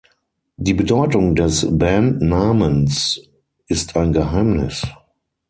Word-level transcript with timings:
Die 0.57 0.73
Bedeutung 0.73 1.35
des 1.35 1.67
Bandnamens 1.77 3.21
ist 3.67 3.95
ein 3.95 4.13
Geheimnis. 4.13 4.81